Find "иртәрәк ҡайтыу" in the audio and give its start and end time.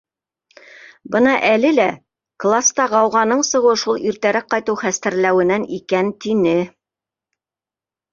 4.13-4.79